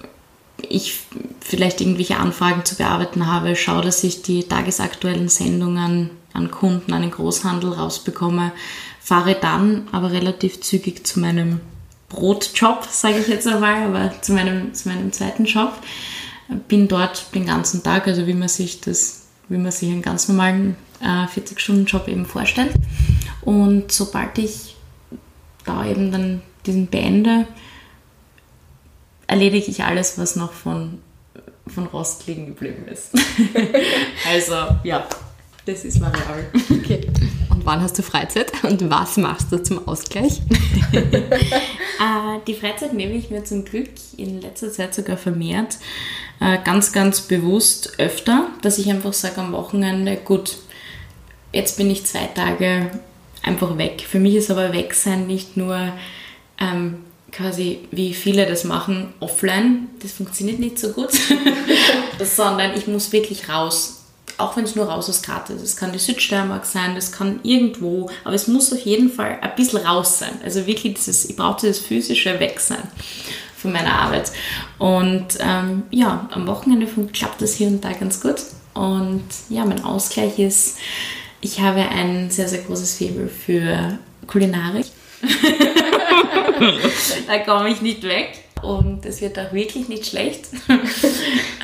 [0.68, 1.00] ich
[1.40, 7.02] vielleicht irgendwelche Anfragen zu bearbeiten habe, schaue, dass ich die tagesaktuellen Sendungen an Kunden, an
[7.02, 8.52] den Großhandel rausbekomme,
[9.00, 11.60] fahre dann aber relativ zügig zu meinem
[12.08, 15.72] Brotjob, sage ich jetzt einmal, aber zu meinem, zu meinem zweiten Job.
[16.68, 20.28] Bin dort den ganzen Tag, also wie man sich das, wie man sich einen ganz
[20.28, 22.72] normalen äh, 40-Stunden-Job eben vorstellt.
[23.42, 24.76] Und sobald ich
[25.64, 27.46] da eben dann diesen beende,
[29.26, 31.00] erledige ich alles, was noch von,
[31.66, 33.10] von Rost liegen geblieben ist.
[34.28, 35.06] also ja,
[35.64, 36.46] das ist variabel.
[36.70, 37.06] Okay.
[37.66, 40.40] Wann hast du Freizeit und was machst du zum Ausgleich?
[40.92, 45.78] äh, die Freizeit nehme ich mir zum Glück in letzter Zeit sogar vermehrt.
[46.40, 50.58] Äh, ganz, ganz bewusst öfter, dass ich einfach sage am Wochenende, gut,
[51.52, 52.88] jetzt bin ich zwei Tage
[53.42, 54.06] einfach weg.
[54.08, 55.92] Für mich ist aber Wegsein nicht nur
[56.60, 56.98] ähm,
[57.32, 59.88] quasi, wie viele das machen, offline.
[60.02, 61.10] Das funktioniert nicht so gut,
[62.22, 64.05] sondern ich muss wirklich raus
[64.38, 65.62] auch wenn es nur raus aus Karte ist.
[65.62, 69.54] Es kann die Südsteiermark sein, das kann irgendwo, aber es muss auf jeden Fall ein
[69.56, 70.32] bisschen raus sein.
[70.44, 72.82] Also wirklich dieses, ich brauche dieses physische Wegsein
[73.56, 74.30] von meiner Arbeit.
[74.78, 78.36] Und ähm, ja, am Wochenende klappt das hier und da ganz gut.
[78.74, 80.78] Und ja, mein Ausgleich ist,
[81.40, 84.86] ich habe ein sehr, sehr großes Faible für Kulinarik.
[87.26, 88.42] da komme ich nicht weg.
[88.62, 90.46] Und es wird auch wirklich nicht schlecht.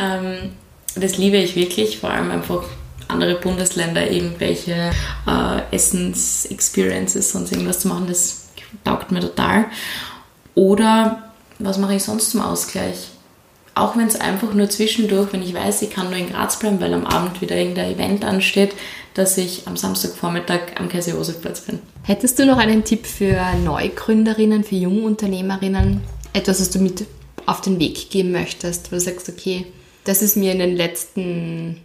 [0.00, 0.52] ähm,
[0.94, 2.64] das liebe ich wirklich, vor allem einfach
[3.09, 4.90] andere Bundesländer irgendwelche
[5.26, 8.48] äh, Essens-Experiences, sonst irgendwas zu machen, das
[8.85, 9.66] taugt mir total.
[10.55, 13.09] Oder was mache ich sonst zum Ausgleich?
[13.74, 16.81] Auch wenn es einfach nur zwischendurch, wenn ich weiß, ich kann nur in Graz bleiben,
[16.81, 18.74] weil am Abend wieder irgendein Event ansteht,
[19.14, 21.78] dass ich am Samstagvormittag am Kaiser-Josef-Platz bin.
[22.02, 26.02] Hättest du noch einen Tipp für Neugründerinnen, für Jungunternehmerinnen?
[26.35, 27.07] Etwas, was du mit
[27.46, 29.66] auf den Weg geben möchtest, wo du sagst, okay,
[30.05, 31.81] das ist mir in den letzten,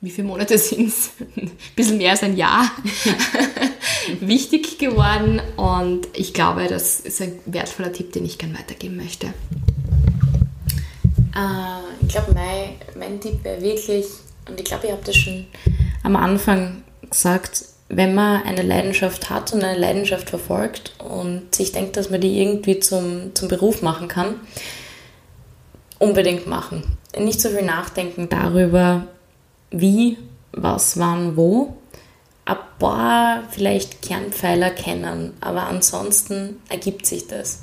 [0.00, 1.10] wie viele Monate sind es?
[1.36, 2.70] Ein bisschen mehr als ein Jahr
[4.20, 9.28] wichtig geworden und ich glaube, das ist ein wertvoller Tipp, den ich gerne weitergeben möchte.
[11.34, 14.06] Äh, ich glaube, mein, mein Tipp wäre wirklich,
[14.48, 15.46] und ich glaube, ich habe das schon
[16.02, 21.96] am Anfang gesagt, wenn man eine Leidenschaft hat und eine Leidenschaft verfolgt und sich denkt,
[21.96, 24.34] dass man die irgendwie zum, zum Beruf machen kann,
[25.98, 26.82] unbedingt machen.
[27.18, 29.06] Nicht so viel nachdenken darüber,
[29.70, 30.18] wie,
[30.52, 31.76] was, wann, wo.
[32.44, 37.60] Ein paar vielleicht Kernpfeiler kennen, aber ansonsten ergibt sich das.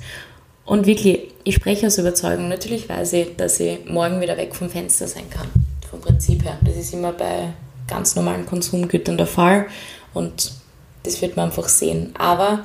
[0.64, 2.48] Und wirklich, ich spreche aus Überzeugung.
[2.48, 5.48] Natürlich weiß ich, dass ich morgen wieder weg vom Fenster sein kann.
[5.88, 6.58] Vom Prinzip her.
[6.64, 7.52] Das ist immer bei
[7.86, 9.66] ganz normalen Konsumgütern der Fall.
[10.12, 10.52] Und
[11.04, 12.12] das wird man einfach sehen.
[12.18, 12.64] Aber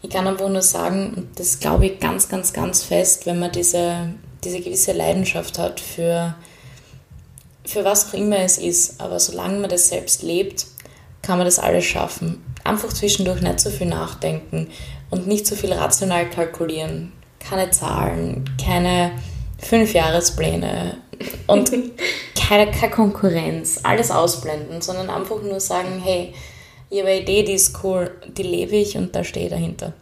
[0.00, 3.50] ich kann einfach nur sagen, und das glaube ich ganz, ganz, ganz fest, wenn man
[3.50, 4.10] diese
[4.44, 6.34] diese gewisse Leidenschaft hat für,
[7.64, 9.00] für was auch immer es ist.
[9.00, 10.66] Aber solange man das selbst lebt,
[11.22, 12.44] kann man das alles schaffen.
[12.64, 14.68] Einfach zwischendurch nicht so viel nachdenken
[15.10, 17.12] und nicht so viel rational kalkulieren.
[17.38, 19.12] Keine Zahlen, keine
[19.58, 20.98] Fünfjahrespläne
[21.46, 21.70] und
[22.34, 23.80] keine, keine Konkurrenz.
[23.82, 26.34] Alles ausblenden, sondern einfach nur sagen, hey,
[26.90, 29.94] eine Idee, die ist cool, die lebe ich und da stehe ich dahinter.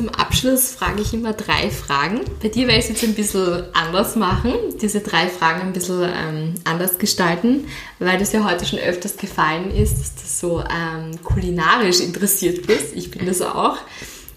[0.00, 2.22] Zum Abschluss frage ich immer drei Fragen.
[2.42, 6.04] Bei dir werde ich es jetzt ein bisschen anders machen, diese drei Fragen ein bisschen
[6.04, 7.66] ähm, anders gestalten,
[7.98, 12.96] weil das ja heute schon öfters gefallen ist, dass du so ähm, kulinarisch interessiert bist.
[12.96, 13.76] Ich bin das auch.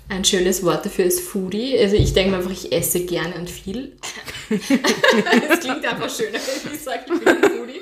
[0.10, 1.80] Ein schönes Wort dafür ist Foodie.
[1.80, 3.94] Also ich denke mir einfach, ich esse gerne und viel.
[4.50, 7.82] das klingt einfach schöner, wenn ich sage, ich bin ein Foodie.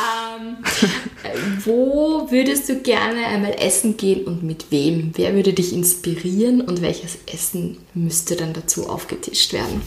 [0.00, 0.56] Ähm,
[1.64, 5.12] wo würdest du gerne einmal essen gehen und mit wem?
[5.14, 9.82] Wer würde dich inspirieren und welches Essen müsste dann dazu aufgetischt werden?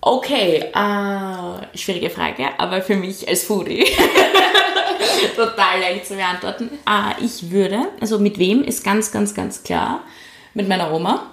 [0.00, 3.84] Okay, äh, schwierige Frage, aber für mich als Foodie
[5.36, 6.70] total leicht zu beantworten.
[6.88, 10.04] Äh, ich würde, also mit wem ist ganz, ganz, ganz klar,
[10.54, 11.30] mit meiner Oma.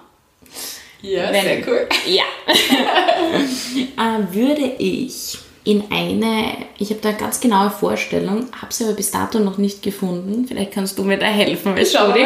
[1.02, 1.88] Ja, Wenn, sehr cool.
[2.08, 2.24] Ja.
[4.17, 8.93] äh, würde ich in eine, ich habe da eine ganz genaue Vorstellung, habe sie aber
[8.93, 10.45] bis dato noch nicht gefunden.
[10.47, 12.26] Vielleicht kannst du mir da helfen, weil Schau äh,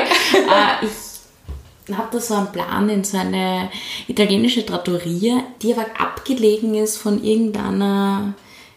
[0.84, 3.70] ich habe da so einen Plan in so eine
[4.08, 8.34] italienische Trattoria, die aber abgelegen ist von irgendeiner,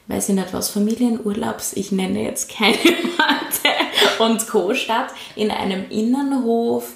[0.07, 6.93] weiß ich nicht was, Familienurlaubs, ich nenne jetzt keine Worte, und Co-Stadt, in einem Innenhof,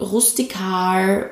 [0.00, 1.30] rustikal,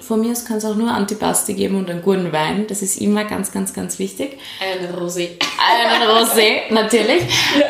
[0.00, 2.66] von mir aus kann es auch nur Antipasti geben und einen guten Wein.
[2.66, 4.38] Das ist immer ganz, ganz, ganz wichtig.
[4.60, 5.30] Ein Rosé.
[5.58, 7.22] Ein Rosé, natürlich.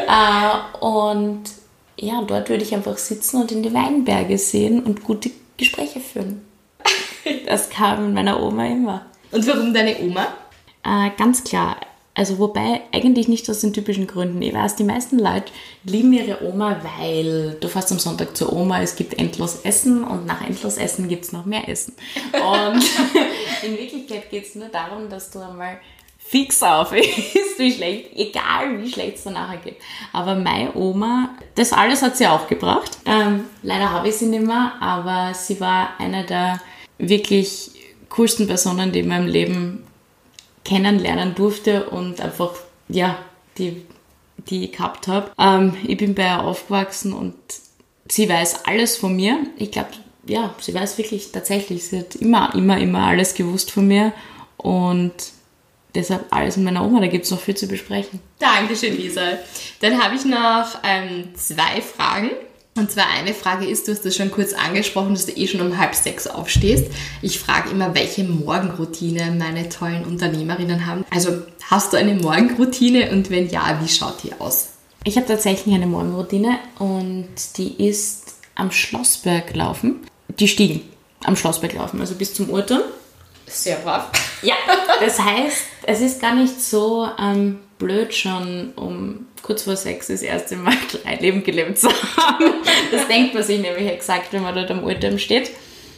[0.07, 0.71] Ja.
[0.75, 1.45] Äh, und
[1.97, 6.45] ja, dort würde ich einfach sitzen und in die Weinberge sehen und gute Gespräche führen.
[7.45, 9.07] Das kam meiner Oma immer.
[9.33, 10.29] Und warum deine Oma?
[10.83, 11.77] Äh, ganz klar,
[12.19, 14.43] also wobei eigentlich nicht aus den typischen Gründen.
[14.43, 15.53] Ich weiß, die meisten Leute
[15.85, 20.27] lieben ihre Oma, weil du fährst am Sonntag zur Oma, es gibt endlos Essen und
[20.27, 21.95] nach endlos Essen gibt es noch mehr Essen.
[22.33, 22.83] Und
[23.63, 25.79] in Wirklichkeit geht es nur darum, dass du einmal
[26.19, 29.77] fix auf ist, wie schlecht, egal wie schlecht es dann nachher geht.
[30.13, 32.99] Aber meine Oma, das alles hat sie auch gebracht.
[33.07, 36.61] Ähm, leider habe ich sie nicht mehr, aber sie war eine der
[36.99, 37.71] wirklich
[38.09, 39.85] coolsten Personen, die in meinem Leben
[40.69, 42.53] kennenlernen durfte und einfach,
[42.89, 43.19] ja,
[43.57, 43.83] die,
[44.37, 45.31] die ich gehabt habe.
[45.39, 47.35] Ähm, ich bin bei ihr aufgewachsen und
[48.09, 49.39] sie weiß alles von mir.
[49.57, 49.91] Ich glaube,
[50.27, 51.85] ja, sie weiß wirklich tatsächlich.
[51.85, 54.13] Sie hat immer, immer, immer alles gewusst von mir
[54.59, 55.15] und
[55.95, 57.01] deshalb alles mit meiner Oma.
[57.01, 58.21] Da gibt es noch viel zu besprechen.
[58.39, 59.39] Dankeschön, Lisa.
[59.81, 62.31] Dann habe ich noch ähm, zwei Fragen.
[62.79, 65.61] Und zwar eine Frage ist, du hast das schon kurz angesprochen, dass du eh schon
[65.61, 66.87] um halb sechs aufstehst.
[67.23, 71.05] Ich frage immer, welche Morgenroutine meine tollen Unternehmerinnen haben.
[71.11, 74.69] Also hast du eine Morgenroutine und wenn ja, wie schaut die aus?
[75.03, 79.97] Ich habe tatsächlich eine Morgenroutine und die ist am Schlossberg laufen.
[80.29, 80.83] Die Stiegen
[81.25, 82.83] am Schlossberg laufen, also bis zum Urturm.
[83.47, 84.11] Sehr brav.
[84.43, 84.55] Ja,
[85.01, 90.21] das heißt, es ist gar nicht so ähm, blöd, schon um kurz vor sechs das
[90.21, 92.45] erste Mal drei Leben gelebt zu haben.
[92.93, 95.51] Das denkt man sich nämlich exakt, wenn man dort am Ultim steht.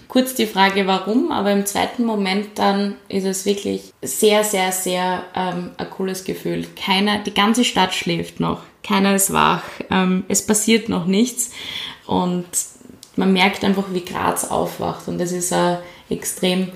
[0.06, 5.24] Kurz die Frage, warum, aber im zweiten Moment dann ist es wirklich sehr, sehr, sehr
[5.34, 6.68] ähm, ein cooles Gefühl.
[6.76, 11.50] Keiner, die ganze Stadt schläft noch, keiner ist wach, ähm, es passiert noch nichts
[12.06, 12.46] und
[13.16, 16.70] man merkt einfach, wie Graz aufwacht und das ist ein extrem,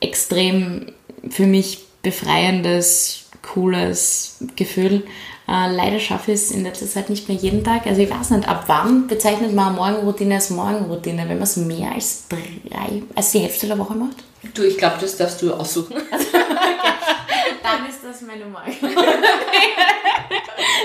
[0.00, 0.92] extrem
[1.30, 5.02] für mich befreiendes, cooles Gefühl.
[5.48, 7.86] Äh, leider schaffe ich es in letzter Zeit nicht mehr jeden Tag.
[7.86, 11.92] Also ich weiß nicht, ab wann bezeichnet man Morgenroutine als Morgenroutine, wenn man es mehr
[11.92, 14.16] als drei, als die Hälfte der Woche macht?
[14.54, 15.96] Du, ich glaube, das darfst du aussuchen.
[16.10, 16.26] Also,
[17.62, 18.94] Dann ist das meine Morgenroutine.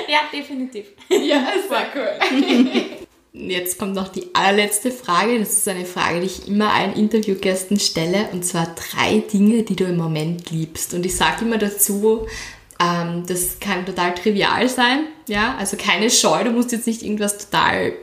[0.08, 0.88] ja, definitiv.
[1.10, 3.00] Ja, es war cool.
[3.32, 5.38] Jetzt kommt noch die allerletzte Frage.
[5.40, 8.30] Das ist eine Frage, die ich immer allen Interviewgästen stelle.
[8.32, 10.94] Und zwar drei Dinge, die du im Moment liebst.
[10.94, 12.28] Und ich sage immer dazu,
[12.80, 15.08] ähm, das kann total trivial sein.
[15.28, 16.44] Ja, also keine Scheu.
[16.44, 17.94] Du musst jetzt nicht irgendwas total,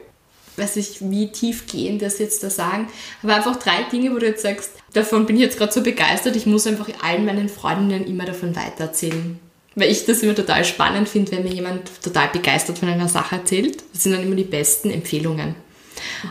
[0.57, 2.89] weiß ich, wie tiefgehendes jetzt da sagen.
[3.23, 6.37] Aber einfach drei Dinge, wo du jetzt sagst, davon bin ich jetzt gerade so begeistert.
[6.37, 9.41] Ich muss einfach allen meinen Freundinnen immer davon weitererzählen
[9.77, 13.37] weil ich das immer total spannend finde, wenn mir jemand total begeistert von einer Sache
[13.37, 13.85] erzählt.
[13.93, 15.55] Das sind dann immer die besten Empfehlungen.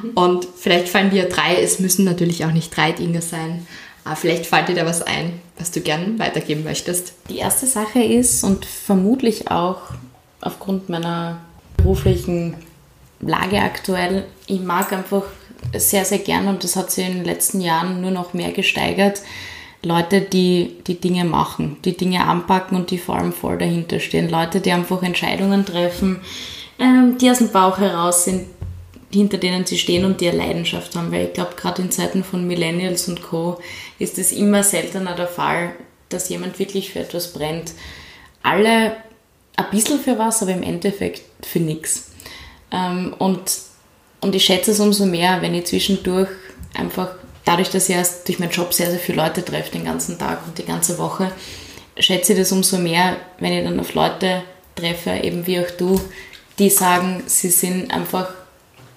[0.03, 0.09] Mhm.
[0.15, 3.65] Und vielleicht fallen dir drei, es müssen natürlich auch nicht drei Dinge sein,
[4.03, 7.13] aber vielleicht fällt dir da was ein, was du gern weitergeben möchtest.
[7.29, 9.81] Die erste Sache ist und vermutlich auch
[10.41, 11.39] aufgrund meiner
[11.77, 12.55] beruflichen
[13.19, 15.23] Lage aktuell, ich mag einfach
[15.75, 19.21] sehr, sehr gern und das hat sich in den letzten Jahren nur noch mehr gesteigert,
[19.85, 24.29] Leute, die die Dinge machen, die Dinge anpacken und die vor allem voll dahinter stehen.
[24.29, 26.21] Leute, die einfach Entscheidungen treffen,
[26.79, 28.47] ähm, die aus dem Bauch heraus sind,
[29.13, 31.11] hinter denen sie stehen und die eine Leidenschaft haben.
[31.11, 33.59] Weil ich glaube, gerade in Zeiten von Millennials und Co.
[33.99, 35.73] ist es immer seltener der Fall,
[36.09, 37.73] dass jemand wirklich für etwas brennt.
[38.41, 38.97] Alle
[39.55, 42.11] ein bisschen für was, aber im Endeffekt für nichts.
[42.71, 43.43] Ähm, und,
[44.19, 46.29] und ich schätze es umso mehr, wenn ich zwischendurch
[46.73, 47.09] einfach
[47.45, 50.39] dadurch, dass ich erst durch meinen Job sehr, sehr viele Leute treffe den ganzen Tag
[50.45, 51.31] und die ganze Woche,
[51.97, 54.43] schätze ich das umso mehr, wenn ich dann auf Leute
[54.75, 55.99] treffe, eben wie auch du,
[56.59, 58.29] die sagen, sie sind einfach,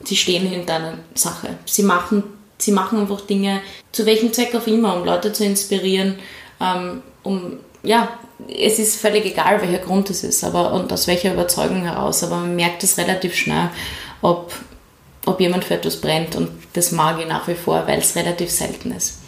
[0.05, 1.51] sie stehen hinter einer Sache.
[1.67, 2.25] Sie machen,
[2.57, 3.61] sie machen einfach Dinge,
[3.93, 6.19] zu welchem Zweck auch immer, um Leute zu inspirieren,
[6.61, 8.09] ähm, um, ja,
[8.49, 12.37] es ist völlig egal, welcher Grund es ist aber, und aus welcher Überzeugung heraus, aber
[12.37, 13.71] man merkt es relativ schnell,
[14.23, 14.53] ob,
[15.27, 18.51] ob jemand für etwas brennt und das mag ich nach wie vor, weil es relativ
[18.51, 19.19] selten ist.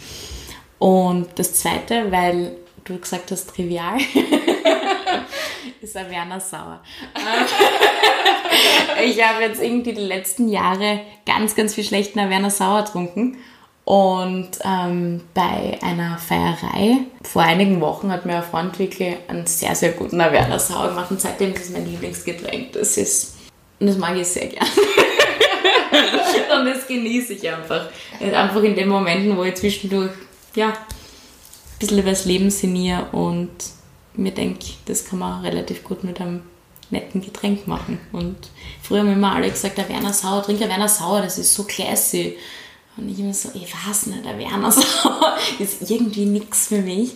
[0.79, 3.97] Und das Zweite, weil du gesagt hast, trivial,
[5.81, 6.81] ist ein Werner Sauer.
[9.03, 13.37] ich habe jetzt irgendwie die letzten Jahre ganz, ganz viel schlechten Werner Sauer getrunken.
[13.83, 19.75] Und ähm, bei einer Feierei vor einigen Wochen hat mir ein Freund wirklich einen sehr,
[19.75, 21.11] sehr guten Werner Sauer gemacht.
[21.11, 22.73] Und seitdem ist es mein Lieblingsgetränk.
[22.73, 23.35] Das ist,
[23.79, 24.67] und das mag ich sehr gern.
[26.59, 27.89] und das genieße ich einfach.
[28.19, 30.11] Einfach in den Momenten, wo ich zwischendurch,
[30.55, 30.75] ja, ein
[31.79, 33.49] bisschen über das Leben sinniere und
[34.13, 36.43] mir denke, das kann man relativ gut mit einem
[36.89, 37.99] netten Getränk machen.
[38.11, 38.35] Und
[38.81, 41.63] früher haben immer alle gesagt, der Werner Sauer, trink der Werner Sauer, das ist so
[41.63, 42.37] classy.
[42.97, 47.11] Und ich immer so, ich weiß nicht, der Werner Sauer ist irgendwie nichts für mich.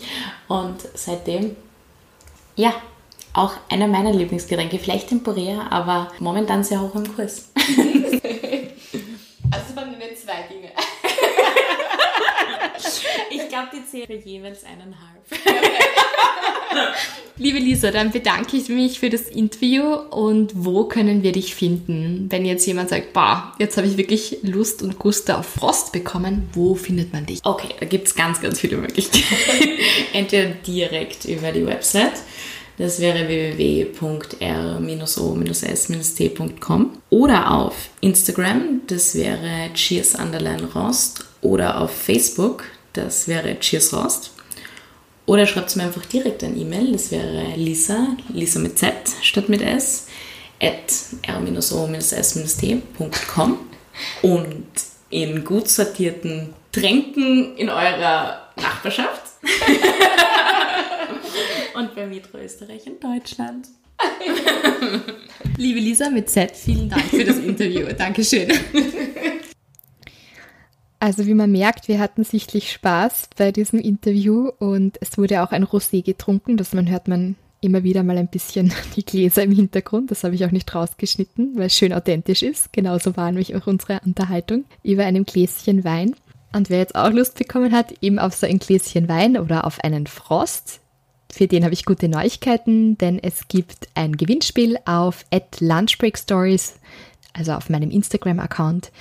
[0.48, 1.56] Und seitdem,
[2.56, 2.74] ja,
[3.34, 7.50] auch einer meiner Lieblingsgetränke, vielleicht temporär, aber momentan sehr hoch im Kurs.
[13.56, 15.24] glaube, die zählen jeweils eineinhalb.
[17.38, 22.28] Liebe Lisa, dann bedanke ich mich für das Interview und wo können wir dich finden?
[22.30, 26.50] Wenn jetzt jemand sagt, bah, jetzt habe ich wirklich Lust und Gust auf Frost bekommen,
[26.54, 27.40] wo findet man dich?
[27.44, 29.26] Okay, da gibt es ganz, ganz viele Möglichkeiten.
[30.14, 32.14] Entweder direkt über die Website,
[32.78, 33.92] das wäre www.r-o-s-t.com
[37.10, 40.18] oder auf Instagram, das wäre cheers
[41.42, 42.66] oder auf Facebook,
[42.98, 44.32] das wäre Cheers Cheersrost.
[45.26, 49.50] Oder schreibt es mir einfach direkt ein E-Mail, das wäre Lisa, Lisa mit Z statt
[49.50, 50.08] mit S,
[50.62, 50.94] at
[51.28, 52.50] r-o-s-t.com
[54.22, 54.68] und
[55.10, 59.24] in gut sortierten Tränken in eurer Nachbarschaft.
[61.76, 63.68] und bei Metro Österreich in Deutschland.
[65.58, 67.88] Liebe Lisa mit Z, vielen Dank für das Interview.
[67.98, 68.52] Dankeschön.
[71.00, 75.52] Also wie man merkt, wir hatten sichtlich Spaß bei diesem Interview und es wurde auch
[75.52, 79.52] ein Rosé getrunken, das man hört man immer wieder mal ein bisschen die Gläser im
[79.52, 80.12] Hintergrund.
[80.12, 82.72] Das habe ich auch nicht rausgeschnitten, weil es schön authentisch ist.
[82.72, 86.16] Genauso war nämlich auch unsere Unterhaltung über einem Gläschen Wein.
[86.54, 89.84] Und wer jetzt auch Lust bekommen hat, eben auf so ein Gläschen Wein oder auf
[89.84, 90.80] einen Frost,
[91.32, 96.76] für den habe ich gute Neuigkeiten, denn es gibt ein Gewinnspiel auf at Lunchbreak Stories,
[97.34, 98.92] also auf meinem Instagram-Account.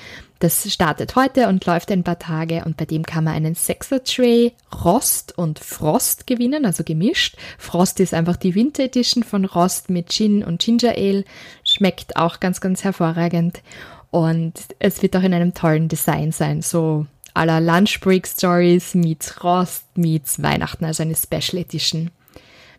[0.45, 4.05] Das startet heute und läuft ein paar Tage und bei dem kann man einen Sexer
[4.05, 4.53] Tray
[4.85, 7.39] Rost und Frost gewinnen, also gemischt.
[7.57, 11.25] Frost ist einfach die Winter Edition von Rost mit Gin und Ginger Ale.
[11.65, 13.63] Schmeckt auch ganz, ganz hervorragend.
[14.11, 19.43] Und es wird auch in einem tollen Design sein, so aller Lunch Break Stories meets
[19.43, 22.11] Rost meets Weihnachten, also eine Special Edition.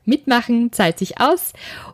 [0.05, 1.53] Mitmachen zahlt sich aus.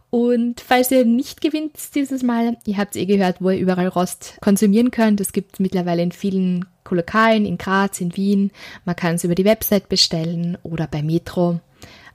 [0.09, 4.37] Und falls ihr nicht gewinnt dieses Mal, ihr habt eh gehört, wo ihr überall Rost
[4.41, 5.21] konsumieren könnt.
[5.21, 8.51] Es gibt mittlerweile in vielen Lokalen, in Graz, in Wien.
[8.83, 11.61] Man kann es über die Website bestellen oder bei Metro.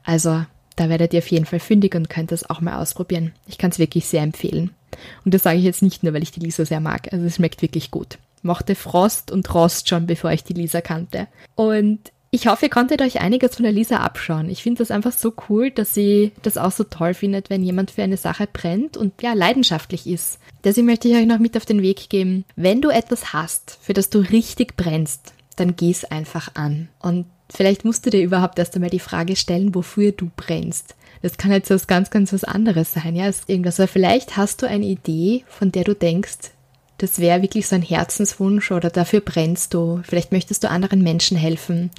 [0.04, 0.44] Also
[0.76, 3.32] da werdet ihr auf jeden Fall fündig und könnt das auch mal ausprobieren.
[3.46, 4.70] Ich kann es wirklich sehr empfehlen.
[5.24, 7.12] Und das sage ich jetzt nicht nur, weil ich die Lisa sehr mag.
[7.12, 8.18] Also es schmeckt wirklich gut.
[8.42, 11.26] Mochte Frost und Rost schon, bevor ich die Lisa kannte.
[11.54, 14.50] Und ich hoffe, ihr konntet euch einiges von der Lisa abschauen.
[14.50, 17.92] Ich finde das einfach so cool, dass sie das auch so toll findet, wenn jemand
[17.92, 20.38] für eine Sache brennt und ja, leidenschaftlich ist.
[20.62, 22.44] Deswegen möchte ich euch noch mit auf den Weg geben.
[22.54, 26.88] Wenn du etwas hast, für das du richtig brennst, dann geh es einfach an.
[27.00, 30.94] Und vielleicht musst du dir überhaupt erst einmal die Frage stellen, wofür du brennst.
[31.22, 33.80] Das kann jetzt was ganz, ganz was anderes sein, ja, ist irgendwas.
[33.80, 36.50] Aber vielleicht hast du eine Idee, von der du denkst,
[36.98, 40.00] das wäre wirklich so ein Herzenswunsch oder dafür brennst du.
[40.02, 41.90] Vielleicht möchtest du anderen Menschen helfen.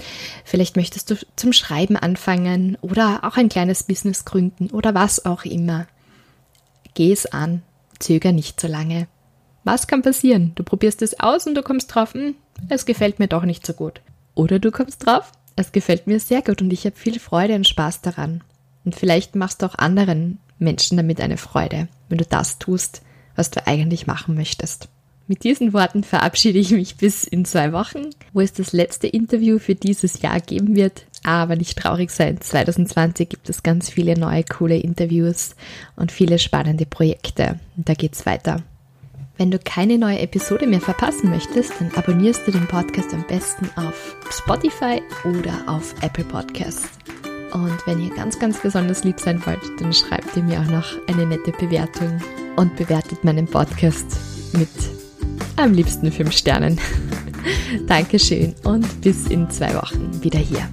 [0.43, 5.45] Vielleicht möchtest du zum Schreiben anfangen oder auch ein kleines Business gründen oder was auch
[5.45, 5.87] immer.
[6.95, 7.61] Geh es an.
[7.99, 9.07] Zöger nicht so lange.
[9.63, 10.53] Was kann passieren?
[10.55, 12.35] Du probierst es aus und du kommst drauf, hm,
[12.69, 14.01] es gefällt mir doch nicht so gut.
[14.33, 17.67] Oder du kommst drauf, es gefällt mir sehr gut und ich habe viel Freude und
[17.67, 18.43] Spaß daran.
[18.85, 23.01] Und vielleicht machst du auch anderen Menschen damit eine Freude, wenn du das tust,
[23.37, 24.89] was du eigentlich machen möchtest.
[25.29, 29.59] Mit diesen Worten verabschiede ich mich bis in zwei Wochen, wo es das letzte Interview
[29.59, 31.05] für dieses Jahr geben wird.
[31.23, 35.55] Aber nicht traurig sein, 2020 gibt es ganz viele neue coole Interviews
[35.97, 37.59] und viele spannende Projekte.
[37.75, 38.63] Und da geht's weiter.
[39.37, 43.69] Wenn du keine neue Episode mehr verpassen möchtest, dann abonnierst du den Podcast am besten
[43.75, 46.89] auf Spotify oder auf Apple Podcasts.
[47.51, 50.87] Und wenn ihr ganz, ganz besonders lieb sein wollt, dann schreibt ihr mir auch noch
[51.07, 52.19] eine nette Bewertung
[52.57, 54.05] und bewertet meinen Podcast
[54.53, 54.69] mit
[55.55, 56.79] am liebsten fünf Sternen.
[57.87, 60.67] Dankeschön und bis in zwei Wochen wieder hier.